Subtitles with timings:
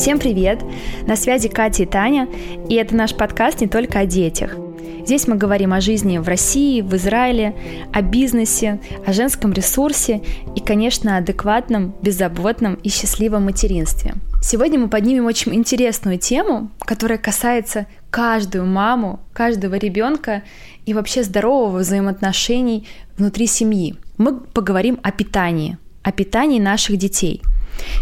[0.00, 0.62] Всем привет!
[1.06, 2.26] На связи Катя и Таня,
[2.70, 4.56] и это наш подкаст не только о детях.
[5.04, 7.54] Здесь мы говорим о жизни в России, в Израиле,
[7.92, 10.22] о бизнесе, о женском ресурсе
[10.56, 14.14] и, конечно, о адекватном, беззаботном и счастливом материнстве.
[14.42, 20.44] Сегодня мы поднимем очень интересную тему, которая касается каждую маму, каждого ребенка
[20.86, 23.96] и вообще здорового взаимоотношений внутри семьи.
[24.16, 27.42] Мы поговорим о питании, о питании наших детей–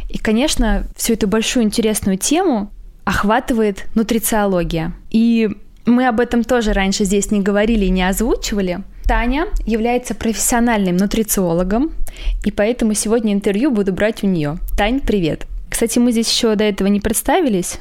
[0.09, 2.71] и, конечно, всю эту большую интересную тему
[3.05, 4.93] охватывает нутрициология.
[5.11, 5.51] И
[5.87, 8.81] мы об этом тоже раньше здесь не говорили и не озвучивали.
[9.07, 11.93] Таня является профессиональным нутрициологом,
[12.45, 14.59] и поэтому сегодня интервью буду брать у нее.
[14.77, 15.47] Тань, привет.
[15.71, 17.79] Кстати, мы здесь еще до этого не представились.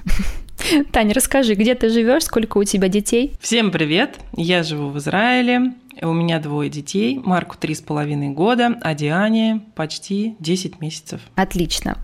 [0.91, 3.33] Таня, расскажи, где ты живешь, сколько у тебя детей?
[3.41, 4.15] Всем привет!
[4.35, 5.73] Я живу в Израиле.
[6.01, 7.19] У меня двое детей.
[7.23, 11.21] Марку три с половиной года, а Диане почти 10 месяцев.
[11.35, 11.97] Отлично.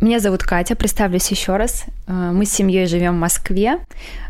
[0.00, 1.84] Меня зовут Катя, представлюсь еще раз.
[2.06, 3.78] Э, мы с семьей живем в Москве.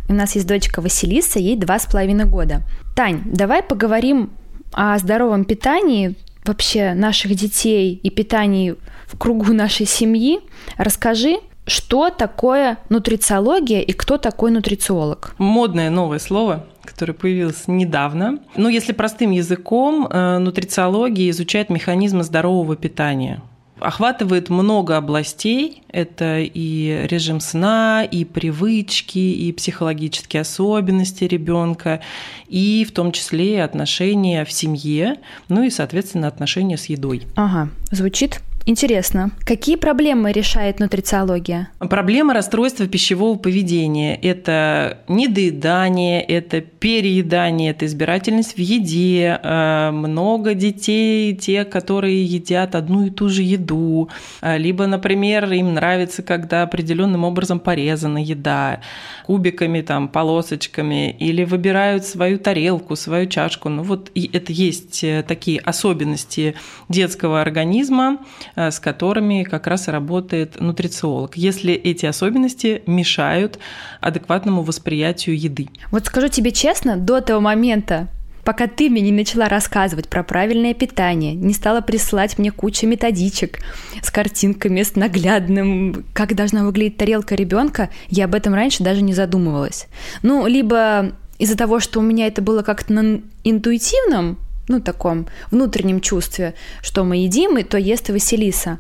[0.09, 2.63] У нас есть дочка Василиса, ей два с половиной года.
[2.95, 4.31] Тань, давай поговорим
[4.73, 10.41] о здоровом питании вообще наших детей и питании в кругу нашей семьи.
[10.77, 11.39] Расскажи,
[11.69, 15.35] что такое нутрициология и кто такой нутрициолог?
[15.39, 18.39] Модное новое слово которое появилось недавно.
[18.57, 23.43] Ну, если простым языком, э, нутрициология изучает механизмы здорового питания
[23.81, 25.83] охватывает много областей.
[25.89, 32.01] Это и режим сна, и привычки, и психологические особенности ребенка,
[32.49, 35.17] и в том числе отношения в семье,
[35.49, 37.23] ну и, соответственно, отношения с едой.
[37.37, 39.31] Ага, звучит Интересно.
[39.47, 41.71] Какие проблемы решает нутрициология?
[41.79, 44.15] Проблема расстройства пищевого поведения.
[44.15, 53.07] Это недоедание, это переедание, это избирательность в еде, э, много детей, те, которые едят одну
[53.07, 54.11] и ту же еду,
[54.43, 58.83] э, либо, например, им нравится, когда определенным образом порезана еда,
[59.25, 63.71] кубиками, там, полосочками, или выбирают свою тарелку, свою чашку.
[63.71, 66.55] Ну вот и это есть э, такие особенности
[66.91, 68.19] детского организма,
[68.59, 73.59] с которыми как раз работает нутрициолог, если эти особенности мешают
[74.01, 75.69] адекватному восприятию еды.
[75.93, 78.09] Вот скажу тебе честно, до того момента,
[78.43, 83.61] пока ты мне не начала рассказывать про правильное питание, не стала присылать мне кучу методичек
[84.03, 89.15] с картинками, с наглядным, как должна выглядеть тарелка ребенка, я об этом раньше даже не
[89.15, 89.87] задумывалась.
[90.23, 96.01] Ну, либо из-за того, что у меня это было как-то на интуитивном ну, таком внутреннем
[96.01, 98.79] чувстве, что мы едим, и то ест и Василиса.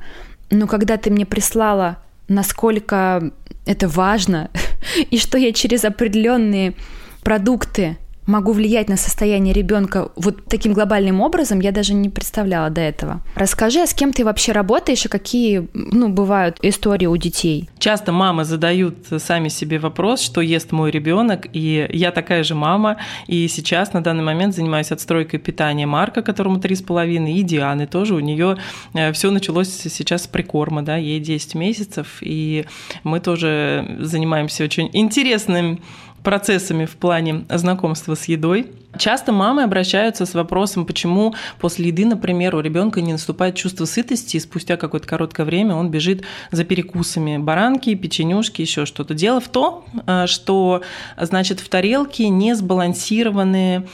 [0.50, 3.32] Но когда ты мне прислала, насколько
[3.66, 4.50] это важно,
[5.10, 6.75] и что я через определенные
[7.22, 7.98] продукты
[8.28, 13.21] могу влиять на состояние ребенка вот таким глобальным образом, я даже не представляла до этого.
[13.34, 17.69] Расскажи, а с кем ты вообще работаешь и какие, ну, бывают истории у детей?
[17.78, 22.99] Часто мамы задают сами себе вопрос, что ест мой ребенок, и я такая же мама,
[23.27, 27.87] и сейчас на данный момент занимаюсь отстройкой питания Марка, которому три с половиной, и Дианы
[27.87, 28.15] тоже.
[28.15, 28.59] У нее
[28.93, 32.66] э, все началось сейчас с прикорма, да, ей 10 месяцев, и
[33.05, 35.81] мы тоже занимаемся очень интересным
[36.22, 38.66] процессами в плане знакомства с едой.
[38.96, 44.36] Часто мамы обращаются с вопросом, почему после еды, например, у ребенка не наступает чувство сытости,
[44.36, 47.36] и спустя какое-то короткое время он бежит за перекусами.
[47.36, 49.14] Баранки, печенюшки, еще что-то.
[49.14, 50.82] Дело в том, э, что
[51.18, 53.84] значит, в тарелке не э, сбалансированная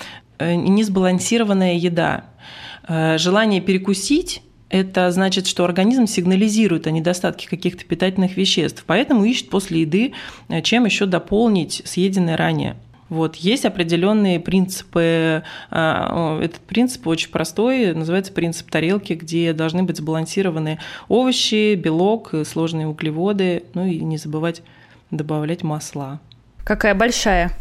[1.74, 2.24] еда.
[2.86, 9.50] Э, желание перекусить это значит, что организм сигнализирует о недостатке каких-то питательных веществ, поэтому ищет
[9.50, 10.12] после еды,
[10.48, 12.76] э, чем еще дополнить съеденное ранее.
[13.08, 13.36] Вот.
[13.36, 15.44] Есть определенные принципы.
[15.70, 22.86] А, этот принцип очень простой, называется принцип тарелки, где должны быть сбалансированы овощи, белок, сложные
[22.88, 24.62] углеводы, ну и не забывать
[25.10, 26.18] добавлять масла.
[26.64, 27.52] Какая большая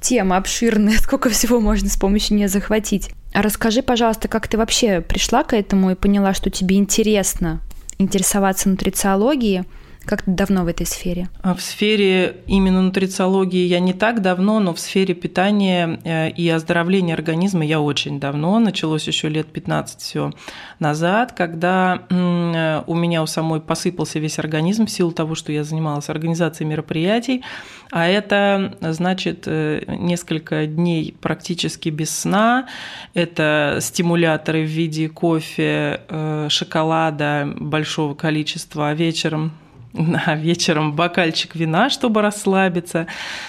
[0.00, 3.10] тема обширная, сколько всего можно с помощью нее захватить.
[3.38, 7.60] Расскажи, пожалуйста, как ты вообще пришла к этому и поняла, что тебе интересно
[7.98, 9.64] интересоваться нутрициологией,
[10.06, 11.28] как ты давно в этой сфере?
[11.42, 16.48] А в сфере именно нутрициологии я не так давно, но в сфере питания э, и
[16.48, 18.58] оздоровления организма я очень давно.
[18.58, 20.32] Началось еще лет 15 все
[20.78, 25.64] назад, когда э, у меня у самой посыпался весь организм в силу того, что я
[25.64, 27.42] занималась организацией мероприятий.
[27.90, 32.68] А это значит э, несколько дней практически без сна.
[33.14, 36.00] Это стимуляторы в виде кофе,
[36.48, 39.52] шоколада большого количества, а вечером
[40.26, 43.06] а вечером бокальчик вина, чтобы расслабиться.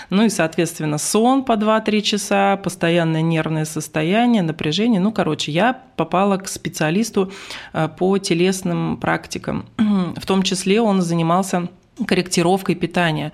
[0.10, 5.00] Ну и, соответственно, сон по 2-3 часа, постоянное нервное состояние, напряжение.
[5.00, 7.32] Ну, короче, я попала к специалисту
[7.74, 9.66] э, по телесным практикам.
[10.16, 11.68] В том числе он занимался
[12.06, 13.32] корректировкой питания.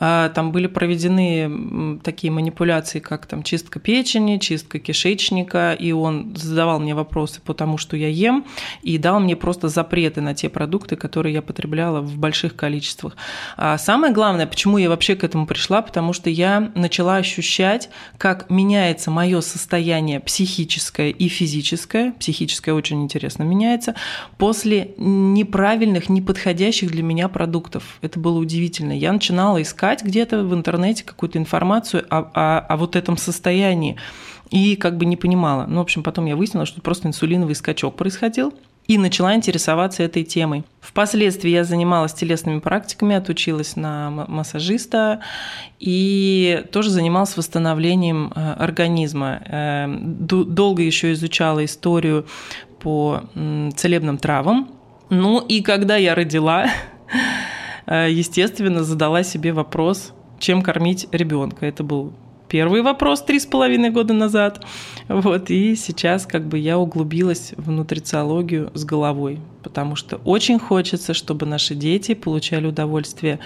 [0.00, 6.78] А, там были проведены такие манипуляции, как там чистка печени, чистка кишечника, и он задавал
[6.78, 8.44] мне вопросы по тому, что я ем,
[8.82, 13.16] и дал мне просто запреты на те продукты, которые я потребляла в больших количествах.
[13.56, 18.50] А самое главное, почему я вообще к этому пришла, потому что я начала ощущать, как
[18.50, 23.96] меняется мое состояние психическое и физическое, психическое очень интересно меняется,
[24.36, 27.98] после неправильных, неподходящих для меня продуктов.
[28.00, 28.92] Это было удивительно.
[28.92, 33.96] Я начинала искать искать где-то в интернете какую-то информацию о, о, о вот этом состоянии
[34.50, 35.66] и как бы не понимала.
[35.66, 38.52] Ну, в общем, потом я выяснила, что просто инсулиновый скачок происходил,
[38.86, 40.64] и начала интересоваться этой темой.
[40.80, 45.20] Впоследствии я занималась телесными практиками, отучилась на массажиста
[45.78, 49.42] и тоже занималась восстановлением э, организма.
[49.44, 52.24] Э, долго еще изучала историю
[52.80, 53.24] по
[53.76, 54.70] целебным травам.
[55.10, 56.64] Ну и когда я родила,
[57.88, 61.66] естественно, задала себе вопрос, чем кормить ребенка.
[61.66, 62.12] Это был
[62.48, 64.64] первый вопрос три с половиной года назад.
[65.08, 71.14] Вот, и сейчас как бы я углубилась в нутрициологию с головой, потому что очень хочется,
[71.14, 73.38] чтобы наши дети получали удовольствие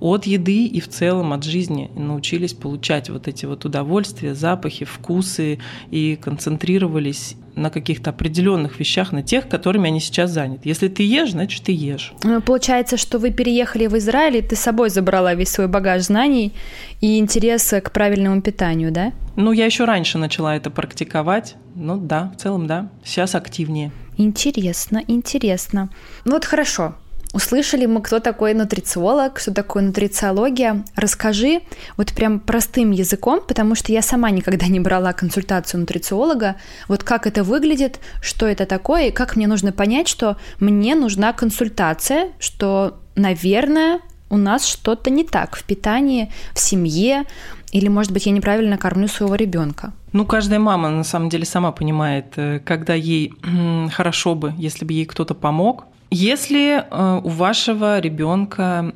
[0.00, 5.58] от еды и в целом от жизни научились получать вот эти вот удовольствия, запахи, вкусы
[5.90, 10.68] и концентрировались на каких-то определенных вещах, на тех, которыми они сейчас заняты.
[10.68, 12.12] Если ты ешь, значит ты ешь.
[12.22, 16.02] Ну, получается, что вы переехали в Израиль, и ты с собой забрала весь свой багаж
[16.02, 16.52] знаний
[17.00, 19.12] и интерес к правильному питанию, да?
[19.36, 21.56] Ну, я еще раньше начала это практиковать.
[21.74, 22.90] Ну да, в целом да.
[23.04, 23.90] Сейчас активнее.
[24.16, 25.90] Интересно, интересно.
[26.24, 26.94] Ну вот хорошо.
[27.38, 30.84] Услышали мы, кто такой нутрициолог, что такое нутрициология.
[30.96, 31.60] Расскажи
[31.96, 36.56] вот прям простым языком, потому что я сама никогда не брала консультацию нутрициолога.
[36.88, 41.32] Вот как это выглядит, что это такое, и как мне нужно понять, что мне нужна
[41.32, 44.00] консультация, что, наверное,
[44.30, 47.24] у нас что-то не так в питании, в семье,
[47.70, 49.92] или, может быть, я неправильно кормлю своего ребенка.
[50.12, 53.32] Ну, каждая мама на самом деле сама понимает, э, когда ей
[53.92, 58.92] хорошо бы, если бы ей кто-то помог, если э, у вашего ребенка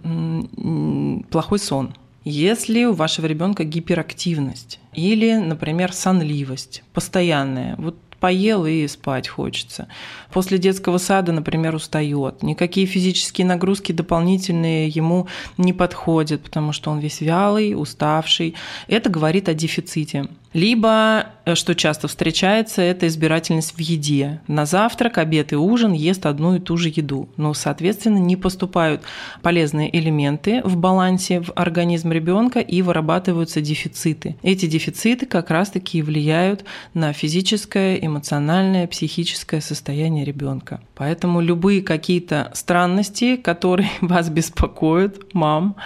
[1.31, 1.95] плохой сон,
[2.25, 9.89] если у вашего ребенка гиперактивность или, например, сонливость постоянная, вот поел и спать хочется.
[10.33, 12.43] После детского сада, например, устает.
[12.43, 18.55] Никакие физические нагрузки дополнительные ему не подходят, потому что он весь вялый, уставший.
[18.89, 20.29] Это говорит о дефиците.
[20.53, 24.41] Либо, э, что часто встречается, это избирательность в еде.
[24.47, 29.03] На завтрак, обед и ужин ест одну и ту же еду, но, соответственно, не поступают
[29.41, 34.37] полезные элементы в балансе в организм ребенка и вырабатываются дефициты.
[34.43, 40.81] Эти дефициты как раз-таки влияют на физическое, эмоциональное, психическое состояние ребенка.
[40.95, 45.77] Поэтому любые какие-то странности, которые вас беспокоят, мам,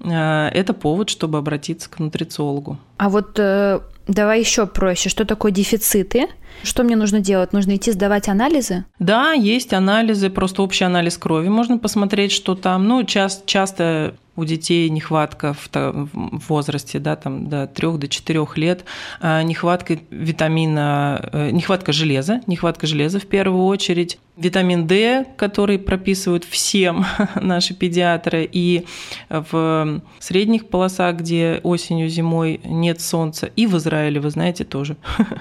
[0.00, 2.78] э, это повод, чтобы обратиться к нутрициологу.
[2.98, 5.08] А вот э, Давай еще проще.
[5.08, 6.26] Что такое дефициты?
[6.62, 7.52] Что мне нужно делать?
[7.52, 8.84] Нужно идти сдавать анализы?
[8.98, 11.48] Да, есть анализы, просто общий анализ крови.
[11.48, 12.86] Можно посмотреть, что там.
[12.86, 16.08] Ну, часто, часто у детей нехватка в,
[16.48, 18.84] возрасте, да, там до 3 до 4 лет,
[19.20, 26.44] а, нехватка витамина, э, нехватка железа, нехватка железа в первую очередь, витамин D, который прописывают
[26.44, 27.04] всем
[27.34, 28.86] наши педиатры, и
[29.28, 34.96] в средних полосах, где осенью, зимой нет солнца, и в Израиле, вы знаете, тоже,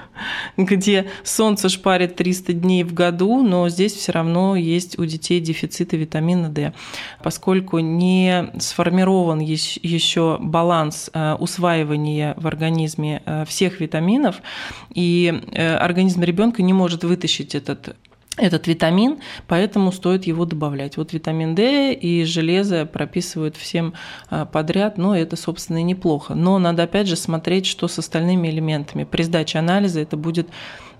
[0.57, 5.97] где солнце шпарит 300 дней в году, но здесь все равно есть у детей дефициты
[5.97, 6.73] витамина D,
[7.23, 14.37] поскольку не сформирован еще баланс э, усваивания в организме э, всех витаминов,
[14.93, 17.95] и э, организм ребенка не может вытащить этот
[18.37, 20.95] этот витамин, поэтому стоит его добавлять.
[20.95, 23.95] Вот витамин D и железо прописывают всем
[24.53, 26.35] подряд, но это, собственно, и неплохо.
[26.35, 29.03] Но надо опять же смотреть, что с остальными элементами.
[29.03, 30.47] При сдаче анализа это будет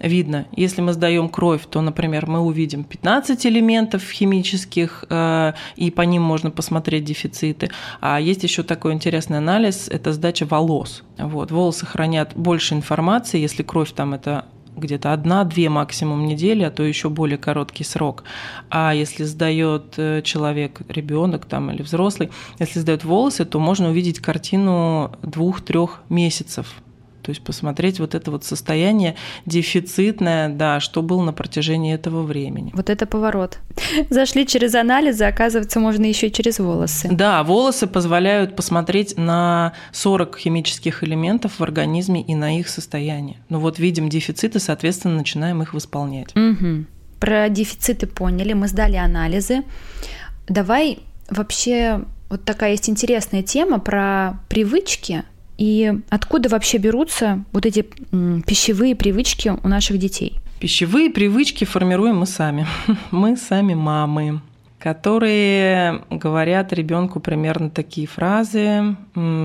[0.02, 0.46] видно.
[0.56, 6.22] Если мы сдаем кровь, то, например, мы увидим 15 элементов химических, а, и по ним
[6.22, 7.70] можно посмотреть дефициты.
[8.02, 11.04] А есть еще такой интересный анализ, это сдача волос.
[11.18, 11.52] Вот.
[11.52, 14.46] Волосы хранят больше информации, если кровь там это
[14.80, 18.24] где-то одна-две максимум недели, а то еще более короткий срок.
[18.70, 22.30] А если сдает э, человек, ребенок там или взрослый,
[22.60, 26.76] если сдает волосы, то можно увидеть картину двух-трех месяцев
[27.30, 32.72] то есть посмотреть вот это вот состояние дефицитное, да, что было на протяжении этого времени.
[32.74, 33.60] Вот это поворот.
[34.10, 37.08] Зашли через анализы, оказывается, можно еще и через волосы.
[37.12, 43.38] Да, волосы позволяют посмотреть на 40 химических элементов в организме и на их состояние.
[43.50, 46.36] Ну вот видим дефициты, соответственно, начинаем их восполнять.
[46.36, 46.86] Угу.
[47.20, 49.62] Про дефициты поняли, мы сдали анализы.
[50.48, 50.98] Давай
[51.30, 55.26] вообще Вот такая есть интересная тема про привычки
[55.60, 57.86] и откуда вообще берутся вот эти
[58.48, 60.40] пищевые привычки у наших детей.
[60.62, 62.66] Пищевые привычки формируем мы сами.
[63.12, 64.42] Мы сами мамы
[64.80, 68.96] которые говорят ребенку примерно такие фразы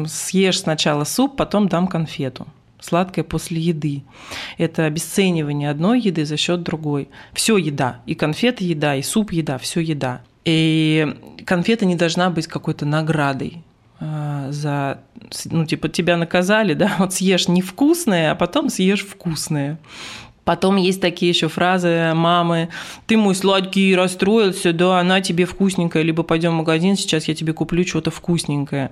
[0.07, 2.47] «съешь сначала суп, потом дам конфету»
[2.81, 4.05] сладкое после еды.
[4.59, 7.09] Это обесценивание одной еды за счет другой.
[7.33, 8.01] Все еда.
[8.05, 10.21] И конфеты еда, и суп еда, все еда.
[10.45, 11.17] И
[11.47, 13.65] конфета не должна быть какой-то наградой
[14.51, 15.01] за,
[15.47, 19.79] ну, типа, тебя наказали, да, вот съешь невкусное, а потом съешь вкусное.
[20.45, 22.69] Потом есть такие еще фразы мамы,
[23.07, 27.55] ты мой сладкий расстроился, да, она тебе вкусненькая, либо пойдем в магазин, сейчас я тебе
[27.55, 28.91] куплю что-то вкусненькое.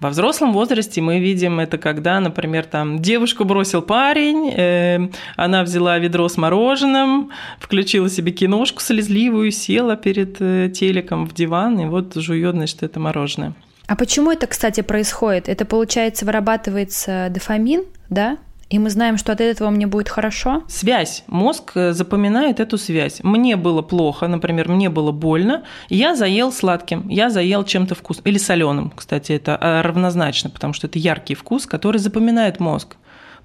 [0.00, 5.98] Во взрослом возрасте мы видим это, когда, например, там девушку бросил парень, э, она взяла
[5.98, 12.14] ведро с мороженым, включила себе киношку слезливую, села перед э, телеком в диван и вот
[12.14, 13.54] жует, значит, это мороженое.
[13.86, 15.48] А почему это, кстати, происходит?
[15.48, 18.38] Это, получается, вырабатывается дофамин, да?
[18.68, 20.64] И мы знаем, что от этого мне будет хорошо?
[20.66, 21.22] Связь.
[21.28, 23.22] Мозг э, запоминает эту связь.
[23.22, 28.26] Мне было плохо, например, мне было больно, я заел сладким, я заел чем-то вкусным.
[28.26, 32.96] Или соленым, кстати, это э, равнозначно, потому что это яркий вкус, который запоминает мозг.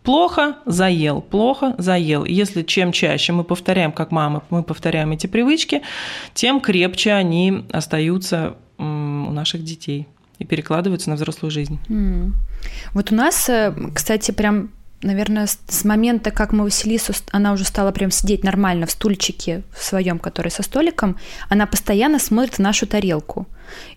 [0.01, 2.25] Плохо заел, плохо заел.
[2.25, 5.83] Если чем чаще мы повторяем, как мамы, мы повторяем эти привычки,
[6.33, 10.07] тем крепче они остаются у наших детей
[10.41, 11.79] и перекладываются на взрослую жизнь.
[11.87, 12.31] Mm.
[12.93, 14.71] Вот у нас, э, кстати, прям
[15.03, 19.83] наверное, с момента, как мы Василису, она уже стала прям сидеть нормально в стульчике в
[19.83, 21.17] своем, который со столиком,
[21.49, 23.47] она постоянно смотрит в нашу тарелку.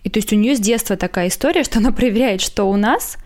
[0.03, 3.17] И то есть у нее с детства такая история, что она проверяет, что у нас,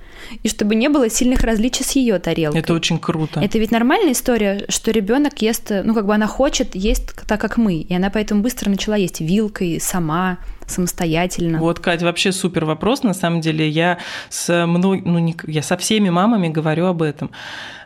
[0.43, 2.61] и чтобы не было сильных различий с ее тарелкой.
[2.61, 3.39] Это очень круто.
[3.39, 7.57] Это ведь нормальная история, что ребенок ест, ну как бы она хочет есть так, как
[7.57, 11.59] мы, и она поэтому быстро начала есть вилкой сама, самостоятельно.
[11.59, 13.03] Вот, Кать, вообще супер вопрос.
[13.03, 13.97] На самом деле я
[14.29, 17.31] с мной, ну, не, я со всеми мамами говорю об этом.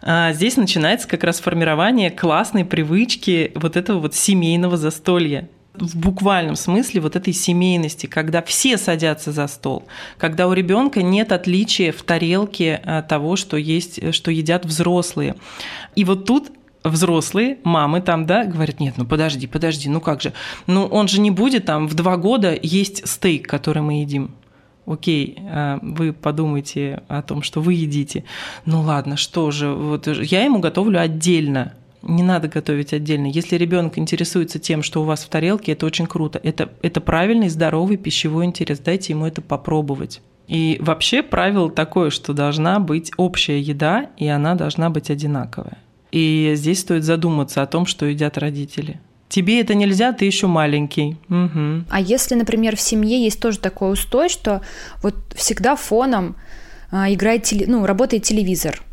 [0.02, 6.56] А здесь начинается как раз формирование классной привычки вот этого вот семейного застолья в буквальном
[6.56, 9.84] смысле вот этой семейности, когда все садятся за стол,
[10.18, 15.36] когда у ребенка нет отличия в тарелке а, того, что есть, что едят взрослые.
[15.96, 16.52] И вот тут
[16.84, 20.34] взрослые, мамы там, да, говорят, нет, ну подожди, подожди, ну как же,
[20.68, 24.32] ну он же не будет там в два года есть стейк, который мы едим.
[24.86, 28.26] Окей, а, вы подумайте о том, что вы едите.
[28.66, 31.74] Ну ладно, что же, вот я ему готовлю отдельно.
[32.04, 33.28] Не надо готовить отдельно.
[33.28, 36.40] Если ребенок интересуется тем, что у вас в тарелке, это очень круто.
[36.44, 38.80] Это, это правильный, здоровый пищевой интерес.
[38.80, 40.22] Дайте ему это попробовать.
[40.48, 45.78] И вообще правило такое, что должна быть общая еда, и она должна быть одинаковая.
[46.12, 49.00] И здесь стоит задуматься о том, что едят родители.
[49.30, 51.18] Тебе это нельзя, ты еще маленький.
[51.28, 51.86] Угу.
[51.90, 54.62] А если, например, в семье есть тоже такой устой, что
[55.02, 56.36] вот всегда фоном
[56.92, 57.66] а, играет, теле...
[57.68, 58.84] ну, работает телевизор.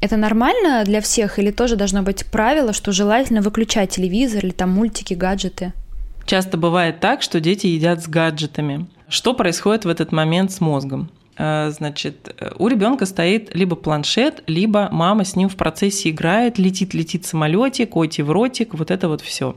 [0.00, 4.70] Это нормально для всех или тоже должно быть правило, что желательно выключать телевизор или там
[4.70, 5.72] мультики, гаджеты?
[6.24, 8.86] Часто бывает так, что дети едят с гаджетами.
[9.08, 11.10] Что происходит в этот момент с мозгом?
[11.36, 16.94] Э, значит, у ребенка стоит либо планшет, либо мама с ним в процессе играет, летит,
[16.94, 19.56] летит самолетик, коти в ротик, вот это вот все.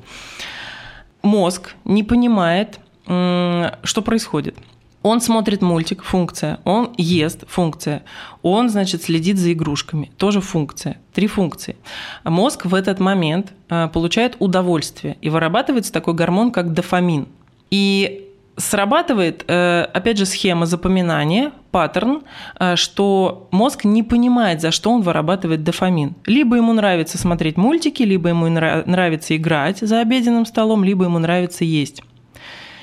[1.21, 4.55] Мозг не понимает, что происходит.
[5.03, 6.59] Он смотрит мультик, функция.
[6.63, 8.03] Он ест, функция.
[8.43, 10.97] Он, значит, следит за игрушками, тоже функция.
[11.13, 11.75] Три функции.
[12.23, 17.27] Мозг в этот момент э, получает удовольствие и вырабатывается такой гормон, как дофамин.
[17.71, 18.27] И
[18.57, 22.21] срабатывает, э, опять же, схема запоминания, паттерн,
[22.59, 26.15] э, что мозг не понимает, за что он вырабатывает дофамин.
[26.25, 31.63] Либо ему нравится смотреть мультики, либо ему нравится играть за обеденным столом, либо ему нравится
[31.63, 32.03] есть.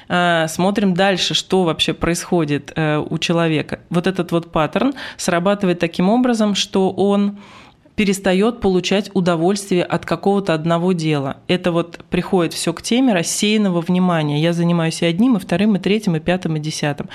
[0.09, 3.81] Э, смотрим дальше, что вообще происходит у человека.
[3.91, 7.39] Вот этот вот паттерн срабатывает таким образом, что он
[7.99, 11.39] перестает получать удовольствие от какого-то одного дела.
[11.49, 14.41] Это вот приходит все к теме рассеянного внимания.
[14.41, 17.09] Я занимаюсь и одним, и вторым, и третьим, и пятым, и десятым.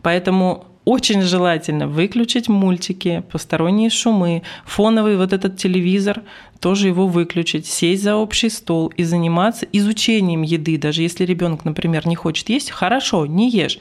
[0.00, 6.22] Поэтому очень желательно выключить мультики, посторонние шумы, фоновый вот этот телевизор,
[6.60, 10.78] тоже его выключить, сесть за общий стол и заниматься изучением еды.
[10.78, 13.78] Даже если ребенок, например, не хочет есть, хорошо, не ешь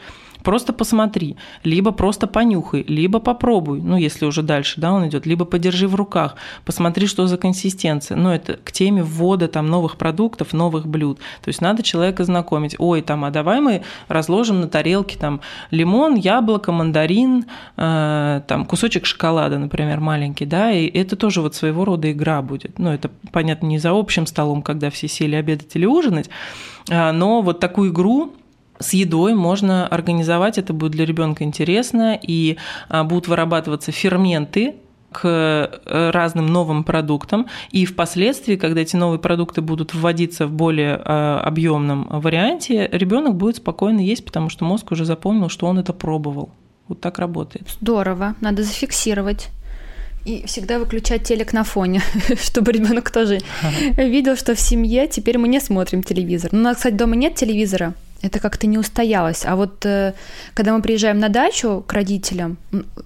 [0.47, 1.35] просто посмотри,
[1.65, 5.95] либо просто понюхай, либо попробуй, ну, если уже дальше, да, он идет, либо подержи в
[5.95, 8.15] руках, посмотри, что за консистенция.
[8.15, 11.19] Ну, это к теме ввода там новых продуктов, новых блюд.
[11.41, 12.77] То есть надо человека знакомить.
[12.79, 17.43] Ой, там, а давай мы разложим на тарелке там лимон, яблоко, мандарин,
[17.75, 22.79] э, там кусочек шоколада, например, маленький, да, и это тоже вот своего рода игра будет.
[22.79, 26.29] Ну, это, понятно, не за общим столом, когда все сели обедать или ужинать,
[26.89, 28.31] а, но вот такую игру
[28.79, 32.57] с едой можно организовать, это будет для ребенка интересно, и
[32.89, 34.75] а, будут вырабатываться ферменты,
[35.12, 41.01] к э, разным новым продуктам, и впоследствии, когда эти новые продукты будут вводиться в более
[41.03, 45.93] э, объемном варианте, ребенок будет спокойно есть, потому что мозг уже запомнил, что он это
[45.93, 46.50] пробовал.
[46.88, 47.67] Вот так работает.
[47.81, 49.50] Здорово, надо зафиксировать.
[50.25, 52.01] И всегда выключать телек на фоне,
[52.41, 53.39] чтобы ребенок тоже
[53.98, 56.51] видел, что в семье теперь мы не смотрим телевизор.
[56.51, 59.45] Ну, у нас, кстати, дома нет телевизора, это как-то не устоялось.
[59.45, 60.13] А вот э,
[60.53, 62.57] когда мы приезжаем на дачу к родителям,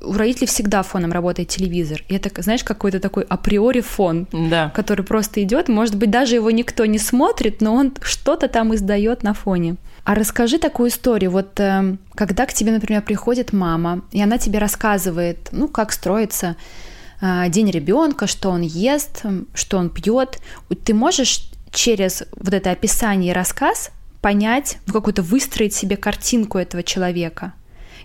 [0.01, 2.03] у родителей всегда фоном работает телевизор.
[2.08, 4.70] И это, знаешь, какой-то такой априори фон, да.
[4.70, 5.68] который просто идет.
[5.68, 9.75] Может быть, даже его никто не смотрит, но он что-то там издает на фоне.
[10.03, 11.32] А расскажи такую историю.
[11.32, 16.56] Вот э, когда к тебе, например, приходит мама, и она тебе рассказывает, ну, как строится
[17.22, 20.39] э, день ребенка, что он ест, что он пьет,
[20.84, 23.91] ты можешь через вот это описание и рассказ
[24.22, 27.54] понять, в какую-то выстроить себе картинку этого человека,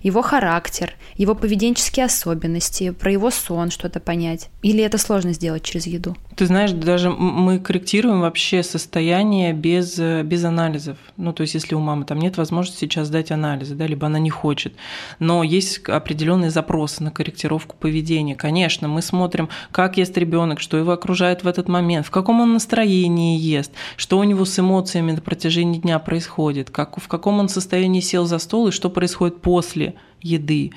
[0.03, 4.51] его характер, его поведенческие особенности, про его сон что-то понять.
[4.63, 6.17] Или это сложно сделать через еду?
[6.37, 10.99] Ты знаешь, даже мы корректируем вообще состояние без, без анализов.
[11.17, 14.19] Ну, то есть, если у мамы там нет возможности сейчас дать анализы, да, либо она
[14.19, 14.75] не хочет.
[15.19, 18.35] Но есть определенные запросы на корректировку поведения.
[18.35, 22.53] Конечно, мы смотрим, как ест ребенок, что его окружает в этот момент, в каком он
[22.53, 27.49] настроении ест, что у него с эмоциями на протяжении дня происходит, как, в каком он
[27.49, 29.95] состоянии сел за стол и что происходит после
[30.27, 30.73] еды.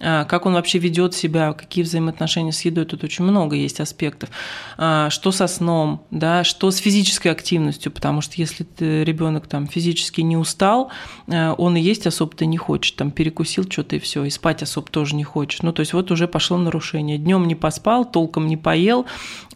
[0.00, 4.30] А, как он вообще ведет себя, какие взаимоотношения с едой, тут очень много есть аспектов.
[4.78, 10.22] А, что со сном, да, что с физической активностью, потому что если ребенок там физически
[10.22, 10.90] не устал,
[11.28, 14.88] а, он и есть особо-то не хочет, там перекусил что-то и все, и спать особо
[14.88, 15.62] тоже не хочет.
[15.62, 17.18] Ну, то есть вот уже пошло нарушение.
[17.18, 19.06] Днем не поспал, толком не поел,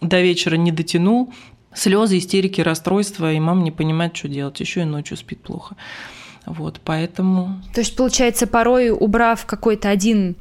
[0.01, 1.33] до вечера не дотянул,
[1.75, 5.77] слезы, истерики, расстройства, и мама не понимает, что делать, еще и ночью спит плохо.
[6.47, 7.63] Вот, поэтому...
[7.75, 10.37] То есть, получается, порой, убрав какой-то один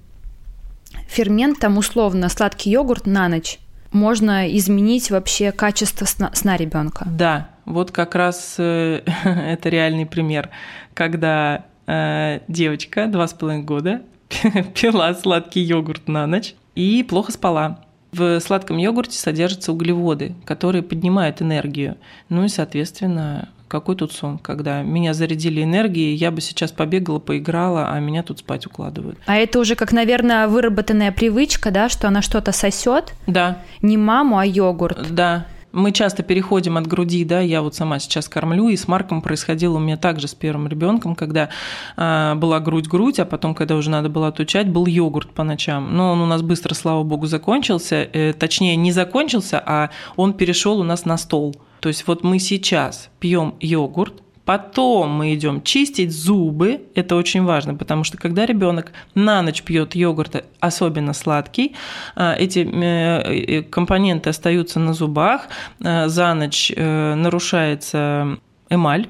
[1.07, 3.59] фермент, там условно сладкий йогурт на ночь,
[3.91, 7.05] можно изменить вообще качество сна, сна ребенка.
[7.09, 10.49] Да, вот как раз э, это реальный пример,
[10.93, 14.01] когда э, девочка два с половиной года
[14.81, 17.85] пила сладкий йогурт на ночь и плохо спала.
[18.13, 21.97] В сладком йогурте содержатся углеводы, которые поднимают энергию.
[22.29, 27.89] Ну и, соответственно, какой тут сон, когда меня зарядили энергией, я бы сейчас побегала, поиграла,
[27.89, 29.17] а меня тут спать укладывают.
[29.25, 33.15] А это уже как, наверное, выработанная привычка, да, что она что-то сосет?
[33.25, 33.63] Да.
[33.81, 35.11] Не маму, а йогурт.
[35.11, 35.47] Да.
[35.73, 39.77] Мы часто переходим от груди, да, я вот сама сейчас кормлю, и с Марком происходило
[39.77, 41.49] у меня также с первым ребенком, когда
[41.97, 45.95] э, была грудь-грудь, а потом, когда уже надо было отучать, был йогурт по ночам.
[45.97, 50.79] Но он у нас быстро, слава богу, закончился, э, точнее не закончился, а он перешел
[50.79, 51.55] у нас на стол.
[51.79, 56.81] То есть вот мы сейчас пьем йогурт, Потом мы идем чистить зубы.
[56.95, 61.75] Это очень важно, потому что когда ребенок на ночь пьет йогурт, особенно сладкий,
[62.15, 65.47] а, эти э, э, компоненты остаются на зубах,
[65.81, 68.37] а, за ночь э, нарушается
[68.69, 69.07] эмаль.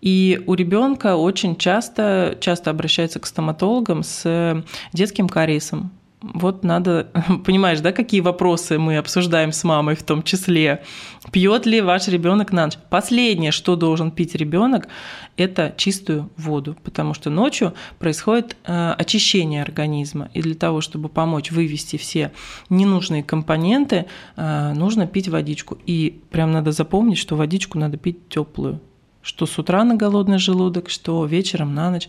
[0.00, 7.10] И у ребенка очень часто, часто обращается к стоматологам с детским кариесом вот надо,
[7.44, 10.82] понимаешь, да, какие вопросы мы обсуждаем с мамой в том числе.
[11.30, 12.78] Пьет ли ваш ребенок на ночь?
[12.90, 14.88] Последнее, что должен пить ребенок,
[15.36, 21.52] это чистую воду, потому что ночью происходит э, очищение организма, и для того, чтобы помочь
[21.52, 22.32] вывести все
[22.68, 25.78] ненужные компоненты, э, нужно пить водичку.
[25.86, 28.80] И прям надо запомнить, что водичку надо пить теплую,
[29.22, 32.08] что с утра на голодный желудок, что вечером на ночь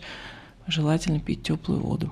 [0.66, 2.10] желательно пить теплую воду.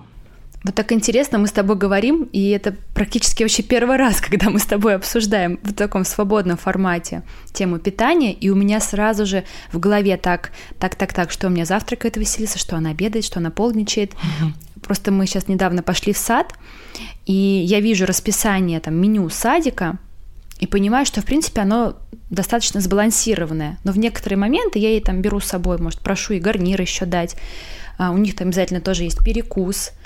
[0.65, 4.59] Вот так интересно, мы с тобой говорим, и это практически вообще первый раз, когда мы
[4.59, 9.79] с тобой обсуждаем в таком свободном формате тему питания, и у меня сразу же в
[9.79, 13.51] голове так, так, так, так, что у меня завтракает Василиса, что она обедает, что она
[13.51, 14.13] полничает.
[14.83, 16.55] Просто мы сейчас недавно пошли в сад,
[17.25, 19.99] и я вижу расписание, там, меню садика,
[20.59, 21.97] и понимаю, что, в принципе, оно
[22.31, 23.79] достаточно сбалансированное.
[23.85, 27.05] Но в некоторые моменты я ей там беру с собой, может, прошу и гарнир еще
[27.05, 27.37] дать.
[27.97, 29.93] А у них там обязательно тоже есть перекус–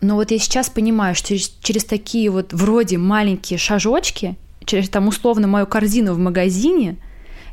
[0.00, 5.08] но вот я сейчас понимаю, что через, через такие вот вроде маленькие шажочки, через там
[5.08, 6.96] условно мою корзину в магазине,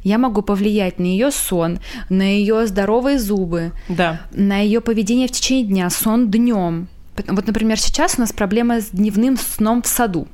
[0.03, 1.79] я могу повлиять на ее сон,
[2.09, 4.21] на ее здоровые зубы, да.
[4.31, 6.89] на ее поведение в течение дня, сон днем.
[7.27, 10.27] Вот, например, сейчас у нас проблема с дневным сном в саду.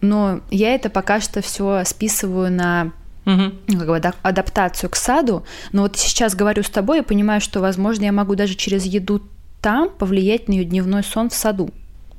[0.00, 2.92] Но я это пока что все списываю на
[3.24, 3.52] угу.
[3.66, 5.44] как бы, адаптацию к саду.
[5.72, 9.22] Но вот сейчас говорю с тобой и понимаю, что, возможно, я могу даже через еду
[9.64, 11.70] там повлиять на ее дневной сон в саду.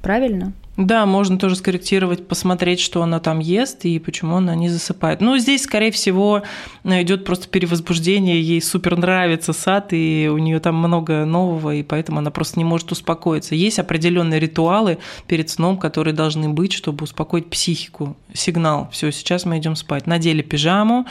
[0.02, 0.54] Правильно?
[0.78, 5.22] Да, можно тоже скорректировать, посмотреть, что она там ест и почему она не засыпает.
[5.22, 6.42] Ну, здесь, скорее всего,
[6.84, 12.18] идет просто перевозбуждение, ей супер нравится сад, и у нее там много нового, и поэтому
[12.18, 13.54] она просто не может успокоиться.
[13.54, 18.18] Есть определенные ритуалы перед сном, которые должны быть, чтобы успокоить психику.
[18.34, 20.08] Сигнал, все, сейчас мы идем спать.
[20.08, 21.06] Надели пижаму,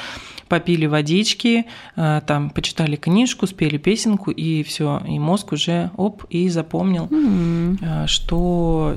[0.48, 6.48] попили водички, э, там почитали книжку, спели песенку, и все, и мозг уже оп, и
[6.48, 8.06] запомнил, mm-hmm.
[8.06, 8.96] что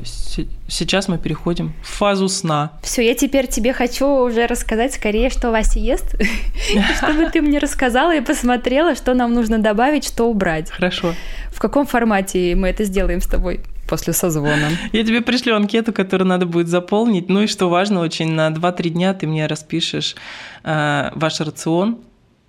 [0.68, 2.72] сейчас мы переходим в фазу сна.
[2.82, 6.16] Все, я теперь тебе хочу уже рассказать скорее, что Вася ест,
[6.98, 10.70] чтобы ты мне рассказала и посмотрела, что нам нужно добавить, что убрать.
[10.70, 11.14] Хорошо.
[11.52, 13.62] В каком формате мы это сделаем с тобой?
[13.88, 14.70] После созвона.
[14.92, 17.30] Я тебе пришлю анкету, которую надо будет заполнить.
[17.30, 20.16] Ну и что важно очень, на 2-3 дня ты мне распишешь
[20.64, 22.00] э, ваш рацион,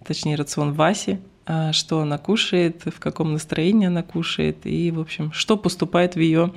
[0.06, 5.32] точнее рацион Васи, э, что она кушает, в каком настроении она кушает и, в общем,
[5.32, 6.52] что поступает в ее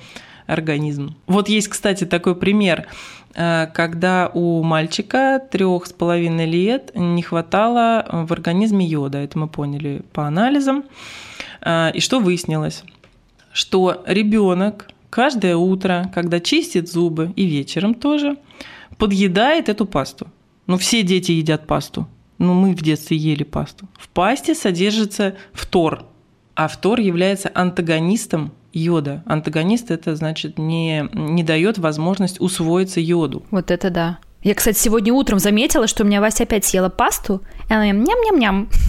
[0.47, 1.15] организм.
[1.27, 2.87] Вот есть, кстати, такой пример,
[3.35, 9.19] э, когда у мальчика трех с половиной лет не хватало в организме йода.
[9.19, 10.83] Это мы поняли по анализам.
[11.61, 12.83] Э, и что выяснилось?
[13.53, 18.37] Что ребенок каждое утро, когда чистит зубы и вечером тоже,
[18.97, 20.27] подъедает эту пасту.
[20.67, 22.07] Ну, все дети едят пасту.
[22.37, 23.87] Ну, мы в детстве ели пасту.
[23.99, 26.05] В пасте содержится фтор,
[26.55, 29.23] а фтор является антагонистом йода.
[29.25, 33.43] Антагонист это значит не, не дает возможность усвоиться йоду.
[33.51, 34.19] Вот это да.
[34.43, 38.69] Я, кстати, сегодня утром заметила, что у меня Вася опять съела пасту, и она ням-ням-ням.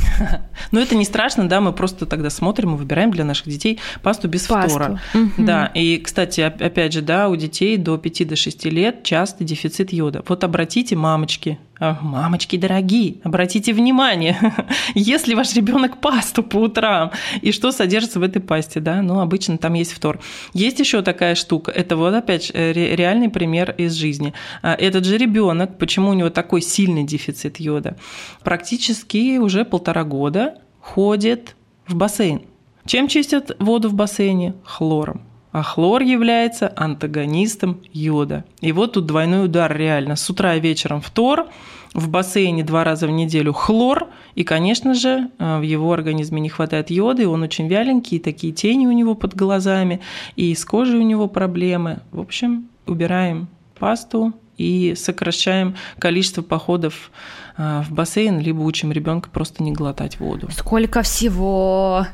[0.70, 4.28] Ну, это не страшно, да, мы просто тогда смотрим и выбираем для наших детей пасту
[4.28, 4.70] без пасту.
[4.70, 5.00] фтора.
[5.36, 10.22] Да, и, кстати, опять же, да, у детей до 5-6 лет часто дефицит йода.
[10.26, 11.58] Вот обратите, мамочки,
[12.00, 14.38] Мамочки дорогие, обратите внимание,
[14.94, 19.58] если ваш ребенок пасту по утрам, и что содержится в этой пасте, да, ну, обычно
[19.58, 20.20] там есть фтор.
[20.54, 24.32] Есть еще такая штука, это вот опять э, реальный пример из жизни.
[24.62, 27.96] А, этот же ребенок, почему у него такой сильный дефицит йода,
[28.44, 31.56] практически уже полтора года ходит
[31.88, 32.42] в бассейн.
[32.86, 34.54] Чем чистят воду в бассейне?
[34.64, 38.44] Хлором а хлор является антагонистом йода.
[38.60, 40.16] И вот тут двойной удар реально.
[40.16, 41.48] С утра и вечером фтор,
[41.92, 46.48] в бассейне два раза в неделю хлор, и, конечно же, э, в его организме не
[46.48, 50.00] хватает йода, и он очень вяленький, и такие тени у него под глазами,
[50.34, 52.00] и с кожей у него проблемы.
[52.10, 57.10] В общем, убираем пасту и сокращаем количество походов
[57.58, 60.48] э, в бассейн, либо учим ребенка просто не глотать воду.
[60.50, 62.06] Сколько всего!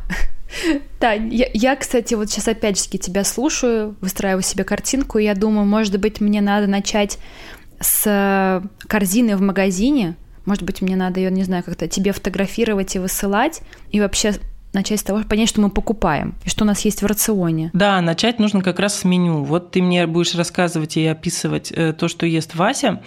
[1.00, 5.66] Да, я, я, кстати, вот сейчас опять-таки тебя слушаю, выстраиваю себе картинку, и я думаю,
[5.66, 7.18] может быть, мне надо начать
[7.80, 12.98] с корзины в магазине, может быть, мне надо ее, не знаю, как-то тебе фотографировать и
[12.98, 14.34] высылать, и вообще
[14.72, 17.70] начать с того, понять, что мы покупаем и что у нас есть в рационе.
[17.72, 19.44] Да, начать нужно как раз с меню.
[19.44, 23.02] Вот ты мне будешь рассказывать и описывать э, то, что ест Вася,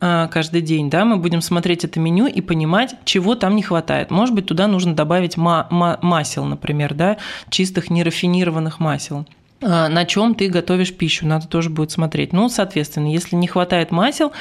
[0.00, 4.10] каждый день, да, мы будем смотреть это меню и понимать, чего там не хватает.
[4.10, 7.16] Может быть, туда нужно добавить ма- ма- масел, например, да,
[7.50, 9.26] чистых нерафинированных масел
[9.60, 12.32] а, на чем ты готовишь пищу, надо тоже будет смотреть.
[12.32, 14.32] Ну, соответственно, если не хватает масел,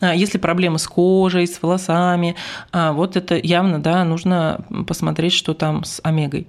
[0.00, 2.36] а, если проблемы с кожей, с волосами,
[2.72, 6.46] вот это явно, да, нужно посмотреть, что там с омегой.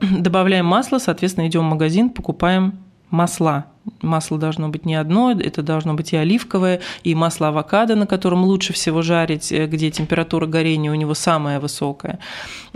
[0.00, 2.78] Добавляем масло, соответственно, идем в магазин, покупаем
[3.10, 3.66] масла
[4.00, 8.44] Масло должно быть не одно, это должно быть и оливковое, и масло авокадо, на котором
[8.44, 12.18] лучше всего жарить, э, где температура горения у него самая высокая.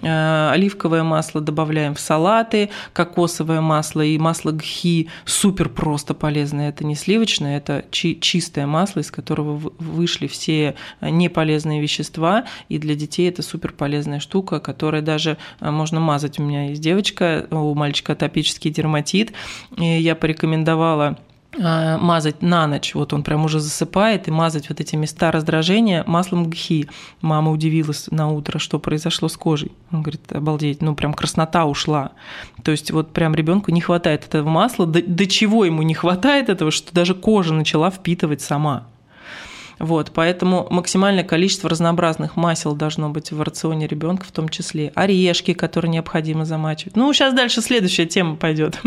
[0.02, 6.68] Э, оливковое масло добавляем в салаты, кокосовое масло и масло гхи супер просто полезное.
[6.68, 12.94] Это не сливочное, это чи- чистое масло, из которого вышли все неполезные вещества, и для
[12.94, 16.38] детей это супер полезная штука, которая даже э, можно мазать.
[16.38, 19.32] У меня есть девочка, у мальчика атопический дерматит,
[19.76, 21.16] и я порекомендовала стала
[21.60, 26.04] а, мазать на ночь, вот он прям уже засыпает, и мазать вот эти места раздражения
[26.06, 26.88] маслом гхи.
[27.20, 29.72] Мама удивилась на утро, что произошло с кожей.
[29.92, 32.12] Он говорит, обалдеть, ну прям краснота ушла.
[32.62, 36.48] То есть вот прям ребенку не хватает этого масла, до, до чего ему не хватает
[36.48, 38.86] этого, что даже кожа начала впитывать сама.
[39.78, 45.54] Вот, поэтому максимальное количество разнообразных масел должно быть в рационе ребенка, в том числе орешки,
[45.54, 46.96] которые необходимо замачивать.
[46.96, 48.80] Ну, сейчас дальше следующая тема пойдет.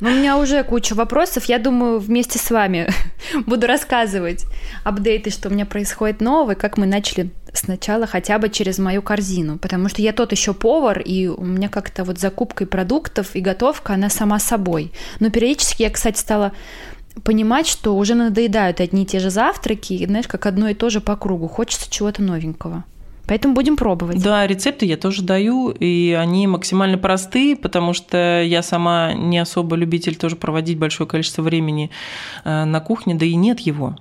[0.00, 1.44] Ну, у меня уже куча вопросов.
[1.44, 2.88] Я думаю, вместе с вами
[3.46, 4.46] буду рассказывать
[4.82, 9.02] апдейты, что у меня происходит нового, и как мы начали сначала хотя бы через мою
[9.02, 13.40] корзину, потому что я тот еще повар, и у меня как-то вот закупкой продуктов и
[13.40, 14.92] готовка, она сама собой.
[15.20, 16.52] Но периодически я, кстати, стала
[17.24, 20.90] понимать, что уже надоедают одни и те же завтраки, и, знаешь, как одно и то
[20.90, 21.48] же по кругу.
[21.48, 22.84] Хочется чего-то новенького.
[23.26, 24.22] Поэтому будем пробовать.
[24.22, 29.76] Да, рецепты я тоже даю, и они максимально простые, потому что я сама не особо
[29.76, 31.90] любитель тоже проводить большое количество времени
[32.44, 33.96] э, на кухне, да и нет его.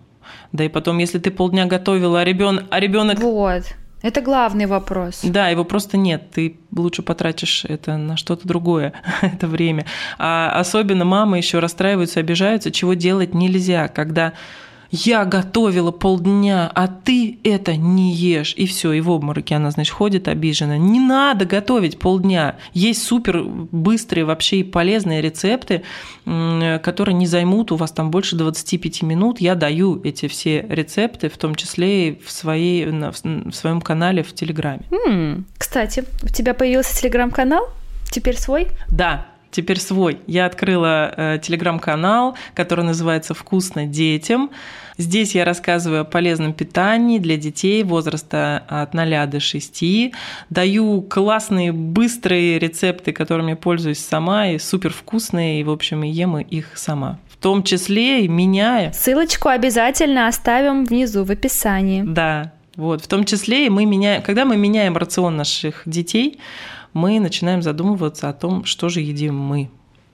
[0.51, 2.65] Да и потом, если ты полдня готовила, а ребенок...
[2.69, 3.19] А ребенок...
[3.19, 3.63] Вот.
[4.01, 5.21] Это главный вопрос.
[5.23, 6.31] Да, его просто нет.
[6.31, 9.85] Ты лучше потратишь это на что-то другое, это время.
[10.17, 14.33] А особенно мамы еще расстраиваются, обижаются, чего делать нельзя, когда
[14.91, 18.53] я готовила полдня, а ты это не ешь.
[18.57, 20.77] И все, и в обмороке она, значит, ходит обижена.
[20.77, 22.57] Не надо готовить полдня.
[22.73, 25.83] Есть супер быстрые вообще и полезные рецепты,
[26.25, 29.39] которые не займут у вас там больше 25 минут.
[29.39, 34.33] Я даю эти все рецепты, в том числе и в, своей, в своем канале в
[34.33, 34.83] Телеграме.
[35.57, 37.69] Кстати, у тебя появился Телеграм-канал?
[38.11, 38.67] Теперь свой?
[38.89, 40.19] Да, теперь свой.
[40.27, 44.49] Я открыла э, телеграм-канал, который называется «Вкусно детям».
[44.97, 49.83] Здесь я рассказываю о полезном питании для детей возраста от 0 до 6.
[50.49, 56.37] Даю классные, быстрые рецепты, которыми пользуюсь сама, и супер вкусные, и, в общем, и ем
[56.37, 57.17] их сама.
[57.29, 58.91] В том числе и меняя.
[58.91, 62.03] Ссылочку обязательно оставим внизу в описании.
[62.05, 66.39] Да, вот, в том числе и мы меняем, когда мы меняем рацион наших детей,
[66.93, 69.69] мы начинаем задумываться о том, что же едим мы.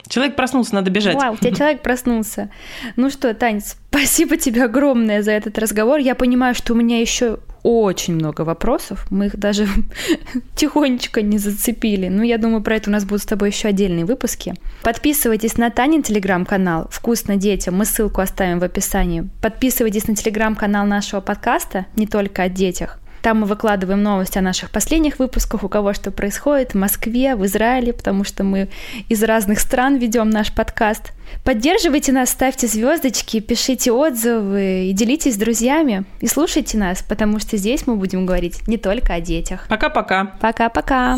[0.07, 1.15] Человек проснулся, надо бежать.
[1.15, 2.49] Вау, у тебя человек проснулся.
[2.95, 5.99] Ну что, Тань, спасибо тебе огромное за этот разговор.
[5.99, 9.05] Я понимаю, что у меня еще очень много вопросов.
[9.09, 9.67] Мы их даже
[10.55, 12.07] тихонечко не зацепили.
[12.07, 14.53] Но я думаю, про это у нас будут с тобой еще отдельные выпуски.
[14.83, 17.75] Подписывайтесь на Танин телеграм-канал «Вкусно детям».
[17.75, 19.27] Мы ссылку оставим в описании.
[19.41, 22.99] Подписывайтесь на телеграм-канал нашего подкаста «Не только о детях».
[23.27, 27.45] Там мы выкладываем новости о наших последних выпусках, у кого что происходит в Москве, в
[27.45, 28.69] Израиле, потому что мы
[29.09, 31.11] из разных стран ведем наш подкаст.
[31.43, 36.05] Поддерживайте нас, ставьте звездочки, пишите отзывы и делитесь с друзьями.
[36.21, 39.65] И слушайте нас, потому что здесь мы будем говорить не только о детях.
[39.67, 40.31] Пока-пока.
[40.39, 41.17] Пока-пока.